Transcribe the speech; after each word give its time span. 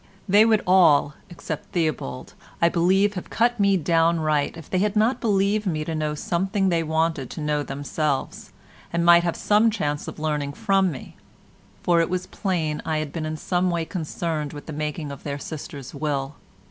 They 0.27 0.45
would 0.45 0.63
all, 0.65 1.13
except 1.29 1.73
Theobald, 1.73 2.33
I 2.59 2.69
believe 2.69 3.13
have 3.13 3.29
cut 3.29 3.59
me 3.59 3.77
downright 3.77 4.57
if 4.57 4.67
they 4.67 4.79
had 4.79 4.95
not 4.95 5.21
believed 5.21 5.67
me 5.67 5.85
to 5.85 5.93
know 5.93 6.15
something 6.15 6.69
they 6.69 6.81
wanted 6.81 7.29
to 7.29 7.39
know 7.39 7.61
themselves, 7.61 8.51
and 8.91 9.05
might 9.05 9.23
have 9.23 9.35
some 9.35 9.69
chance 9.69 10.07
of 10.07 10.17
learning 10.17 10.53
from 10.53 10.91
me—for 10.91 12.01
it 12.01 12.09
was 12.09 12.25
plain 12.25 12.81
I 12.83 12.97
had 12.97 13.13
been 13.13 13.27
in 13.27 13.37
some 13.37 13.69
way 13.69 13.85
concerned 13.85 14.53
with 14.53 14.65
the 14.65 14.73
making 14.73 15.11
of 15.11 15.21
their 15.21 15.37
sister's 15.37 15.93
will. 15.93 16.33